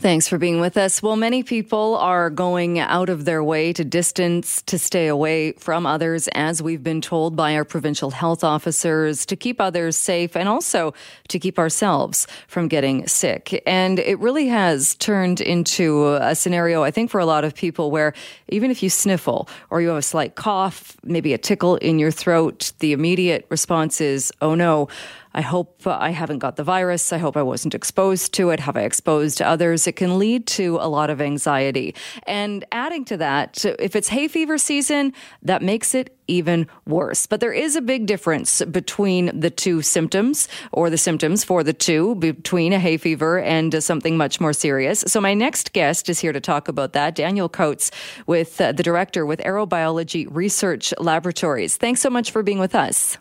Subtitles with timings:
[0.00, 1.02] Thanks for being with us.
[1.02, 5.86] Well, many people are going out of their way to distance, to stay away from
[5.86, 10.48] others, as we've been told by our provincial health officers, to keep others safe and
[10.48, 10.94] also
[11.26, 13.60] to keep ourselves from getting sick.
[13.66, 17.90] And it really has turned into a scenario, I think, for a lot of people
[17.90, 18.14] where
[18.50, 22.12] even if you sniffle or you have a slight cough, maybe a tickle in your
[22.12, 24.86] throat, the immediate response is, oh no,
[25.34, 27.12] I hope I haven't got the virus.
[27.12, 28.60] I hope I wasn't exposed to it.
[28.60, 29.86] Have I exposed others?
[29.86, 31.94] It can lead to a lot of anxiety.
[32.26, 37.26] And adding to that, if it's hay fever season, that makes it even worse.
[37.26, 41.72] But there is a big difference between the two symptoms or the symptoms for the
[41.72, 45.00] two between a hay fever and something much more serious.
[45.06, 47.90] So my next guest is here to talk about that, Daniel Coates
[48.26, 51.76] with uh, the director with Aerobiology Research Laboratories.
[51.76, 53.16] Thanks so much for being with us.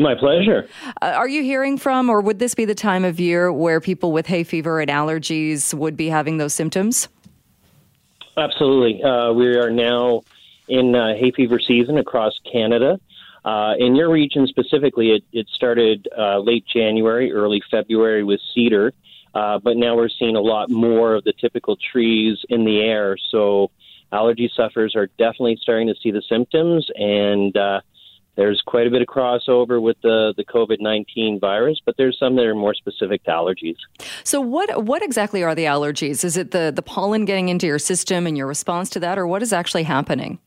[0.00, 0.66] My pleasure.
[1.02, 4.12] Uh, are you hearing from, or would this be the time of year where people
[4.12, 7.08] with hay fever and allergies would be having those symptoms?
[8.34, 9.02] Absolutely.
[9.02, 10.22] Uh, we are now
[10.68, 12.98] in uh, hay fever season across Canada.
[13.44, 18.94] Uh, in your region specifically, it, it started uh, late January, early February with cedar,
[19.34, 23.18] uh, but now we're seeing a lot more of the typical trees in the air.
[23.30, 23.70] So
[24.12, 27.54] allergy sufferers are definitely starting to see the symptoms, and
[28.36, 32.36] there's quite a bit of crossover with the, the COVID 19 virus, but there's some
[32.36, 33.76] that are more specific to allergies.
[34.24, 36.24] So, what, what exactly are the allergies?
[36.24, 39.26] Is it the, the pollen getting into your system and your response to that, or
[39.26, 40.38] what is actually happening?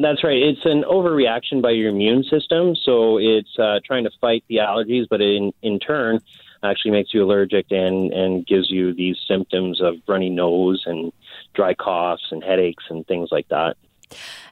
[0.00, 0.40] That's right.
[0.40, 2.76] It's an overreaction by your immune system.
[2.76, 6.20] So, it's uh, trying to fight the allergies, but in, in turn,
[6.62, 11.12] actually makes you allergic and, and gives you these symptoms of runny nose and
[11.54, 13.76] dry coughs and headaches and things like that.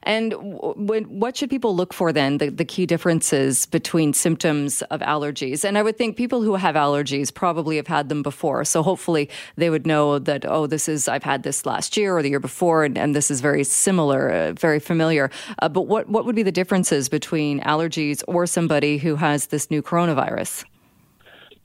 [0.03, 5.63] And what should people look for then, the, the key differences between symptoms of allergies?
[5.63, 8.63] And I would think people who have allergies probably have had them before.
[8.63, 12.21] So hopefully they would know that, oh, this is, I've had this last year or
[12.21, 15.29] the year before, and, and this is very similar, uh, very familiar.
[15.59, 19.69] Uh, but what, what would be the differences between allergies or somebody who has this
[19.69, 20.65] new coronavirus?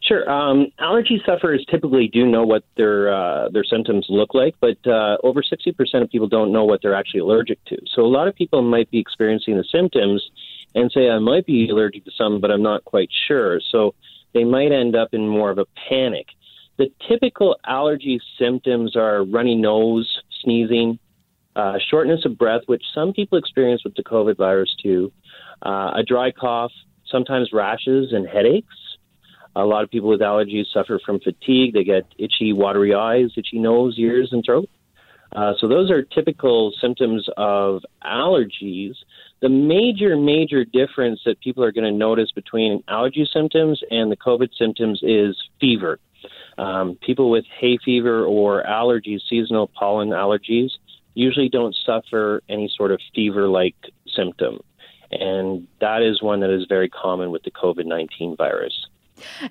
[0.04, 0.30] Sure.
[0.30, 5.16] Um, allergy sufferers typically do know what their uh, their symptoms look like, but uh,
[5.22, 7.78] over 60% of people don't know what they're actually allergic to.
[7.94, 10.22] So a lot of people might be experiencing the symptoms
[10.74, 13.60] and say, I might be allergic to some, but I'm not quite sure.
[13.72, 13.94] So
[14.34, 16.26] they might end up in more of a panic.
[16.76, 20.98] The typical allergy symptoms are runny nose, sneezing,
[21.56, 25.12] uh, shortness of breath, which some people experience with the COVID virus too,
[25.64, 26.72] uh, a dry cough,
[27.06, 28.74] sometimes rashes and headaches
[29.56, 31.74] a lot of people with allergies suffer from fatigue.
[31.74, 34.68] They get itchy, watery eyes, itchy nose, ears, and throat.
[35.34, 38.94] Uh, so those are typical symptoms of allergies.
[39.42, 44.16] The major, major difference that people are going to notice between allergy symptoms and the
[44.16, 45.98] COVID symptoms is fever.
[46.56, 50.70] Um, people with hay fever or allergies, seasonal pollen allergies,
[51.14, 53.74] usually don't suffer any sort of fever like
[54.14, 54.60] symptom.
[55.10, 58.86] And that is one that is very common with the COVID 19 virus.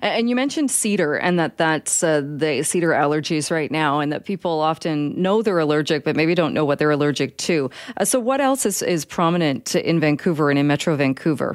[0.02, 4.24] And you mentioned cedar and that that's uh, the cedar allergies right now, and that
[4.24, 7.70] people often know they're allergic, but maybe don't know what they're allergic to.
[7.96, 11.54] Uh, so, what else is, is prominent in Vancouver and in Metro Vancouver?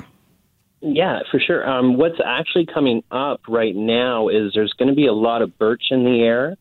[0.82, 1.70] Yeah, for sure.
[1.70, 5.58] Um, what's actually coming up right now is there's going to be a lot of
[5.58, 6.56] birch in the air.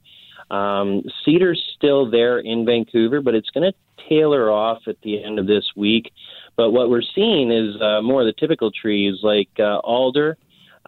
[0.51, 5.39] Um, cedar's still there in Vancouver, but it's going to tailor off at the end
[5.39, 6.13] of this week.
[6.57, 10.37] But what we're seeing is uh, more of the typical trees like uh, alder,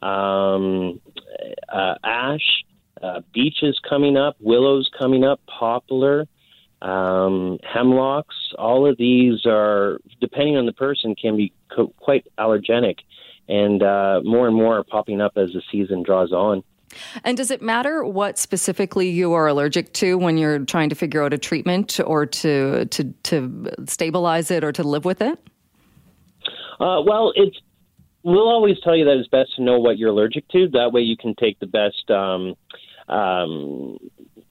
[0.03, 1.01] um,
[1.69, 2.65] uh, ash,
[3.03, 6.27] uh, beeches coming up, willows coming up, poplar,
[6.83, 8.35] um, hemlocks.
[8.59, 12.97] All of these are, depending on the person, can be co- quite allergenic,
[13.49, 16.63] and uh, more and more are popping up as the season draws on.
[17.23, 21.23] And does it matter what specifically you are allergic to when you're trying to figure
[21.23, 25.39] out a treatment or to to to stabilize it or to live with it?
[26.81, 27.57] Uh, well, it's
[28.23, 30.69] we'll always tell you that it's best to know what you're allergic to.
[30.69, 32.55] That way, you can take the best um,
[33.09, 33.99] um,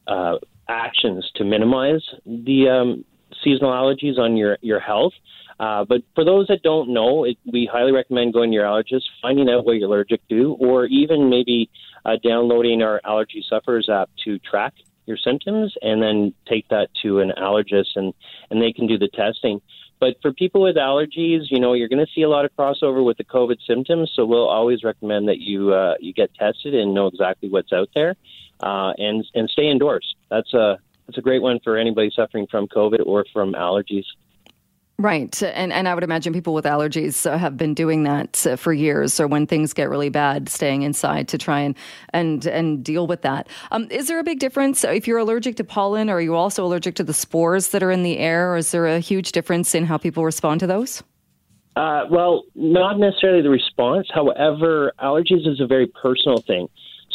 [0.08, 0.38] uh,
[0.68, 3.06] actions to minimize the um,
[3.44, 5.14] seasonal allergies on your your health.
[5.60, 9.04] Uh, but for those that don't know, it, we highly recommend going to your allergist,
[9.22, 11.70] finding out what you're allergic to, or even maybe
[12.06, 14.74] uh, downloading our Allergy Sufferers app to track
[15.06, 18.14] your symptoms, and then take that to an allergist, and
[18.50, 19.62] and they can do the testing.
[20.00, 23.04] But for people with allergies, you know, you're going to see a lot of crossover
[23.04, 24.12] with the COVID symptoms.
[24.16, 27.90] So we'll always recommend that you uh, you get tested and know exactly what's out
[27.94, 28.16] there,
[28.62, 30.16] uh, and and stay indoors.
[30.30, 34.06] That's a that's a great one for anybody suffering from COVID or from allergies.
[35.00, 35.42] Right.
[35.42, 38.74] And, and I would imagine people with allergies uh, have been doing that uh, for
[38.74, 41.78] years or when things get really bad, staying inside to try and,
[42.12, 43.48] and, and deal with that.
[43.72, 46.96] Um, is there a big difference if you're allergic to pollen are you also allergic
[46.96, 48.52] to the spores that are in the air?
[48.52, 51.02] Or is there a huge difference in how people respond to those?
[51.78, 54.10] Uh, well, not necessarily the response.
[54.14, 56.68] However, allergies is a very personal thing.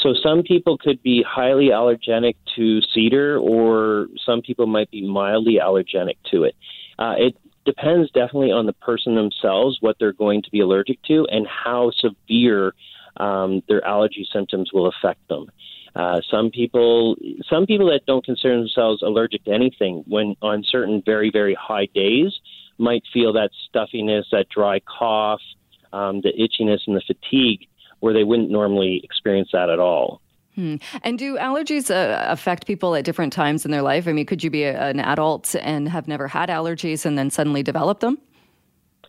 [0.03, 5.59] So some people could be highly allergenic to cedar, or some people might be mildly
[5.63, 6.57] allergenic to it.
[6.99, 11.27] Uh, it depends definitely on the person themselves what they're going to be allergic to
[11.31, 12.75] and how severe
[13.17, 15.51] um, their allergy symptoms will affect them.
[15.95, 17.17] Uh, some people,
[17.49, 21.87] some people that don't consider themselves allergic to anything, when on certain very very high
[21.95, 22.33] days,
[22.79, 25.41] might feel that stuffiness, that dry cough,
[25.93, 27.69] um, the itchiness, and the fatigue,
[28.01, 30.21] where they wouldn't normally experience that at all.
[30.55, 30.77] Hmm.
[31.03, 34.07] And do allergies uh, affect people at different times in their life?
[34.07, 37.31] I mean, could you be a, an adult and have never had allergies and then
[37.31, 38.19] suddenly develop them?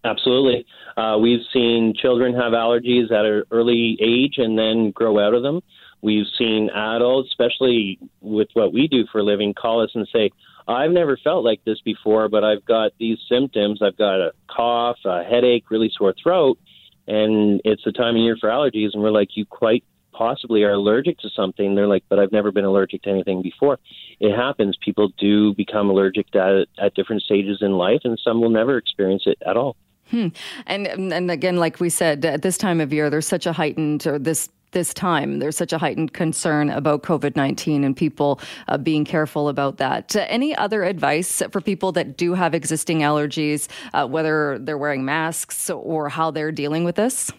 [0.03, 0.65] Absolutely.
[0.97, 5.44] Uh, we've seen children have allergies at an early age and then grow out of
[5.44, 5.62] them.
[6.01, 10.30] We've seen adults, especially with what we do for a living, call us and say,
[10.68, 13.81] I've never felt like this before, but I've got these symptoms.
[13.81, 16.59] I've got a cough, a headache, really sore throat,
[17.07, 18.89] and it's the time of year for allergies.
[18.94, 19.83] And we're like, you quite
[20.17, 21.75] possibly are allergic to something.
[21.75, 23.79] They're like, but I've never been allergic to anything before.
[24.19, 24.77] It happens.
[24.83, 29.23] People do become allergic at, at different stages in life, and some will never experience
[29.25, 29.75] it at all.
[30.12, 30.27] Hmm.
[30.67, 34.06] And and again, like we said, at this time of year, there's such a heightened
[34.06, 35.39] or this this time.
[35.39, 40.15] There's such a heightened concern about COVID 19 and people uh, being careful about that.
[40.15, 45.06] Uh, any other advice for people that do have existing allergies, uh, whether they're wearing
[45.06, 47.31] masks or how they're dealing with this?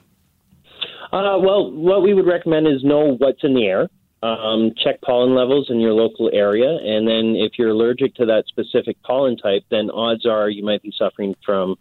[1.12, 3.88] Uh, well, what we would recommend is know what's in the air.
[4.22, 8.44] Um, check pollen levels in your local area, and then if you're allergic to that
[8.48, 11.76] specific pollen type, then odds are you might be suffering from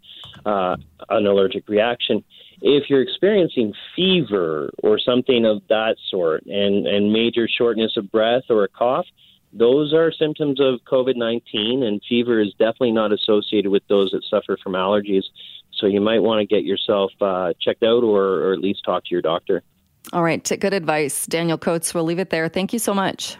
[0.45, 0.75] uh,
[1.09, 2.23] an allergic reaction.
[2.61, 8.43] If you're experiencing fever or something of that sort, and and major shortness of breath
[8.49, 9.07] or a cough,
[9.53, 14.23] those are symptoms of COVID 19, and fever is definitely not associated with those that
[14.29, 15.23] suffer from allergies.
[15.77, 19.03] So you might want to get yourself uh, checked out or, or at least talk
[19.05, 19.61] to your doctor.
[20.13, 20.43] All right.
[20.43, 21.25] Good advice.
[21.25, 22.47] Daniel Coates, we'll leave it there.
[22.47, 23.37] Thank you so much.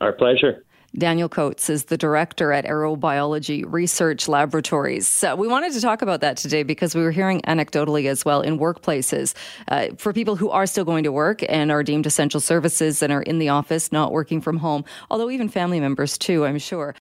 [0.00, 0.62] Our pleasure.
[0.96, 5.22] Daniel Coates is the director at Aerobiology Research Laboratories.
[5.22, 8.40] Uh, we wanted to talk about that today because we were hearing anecdotally as well
[8.40, 9.34] in workplaces
[9.68, 13.12] uh, for people who are still going to work and are deemed essential services and
[13.12, 16.94] are in the office, not working from home, although even family members too, I'm sure.